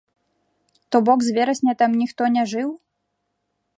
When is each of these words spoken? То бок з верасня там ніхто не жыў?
То 0.95 1.01
бок 1.09 1.19
з 1.27 1.35
верасня 1.37 1.73
там 1.81 1.91
ніхто 2.01 2.23
не 2.39 2.43
жыў? 2.55 2.69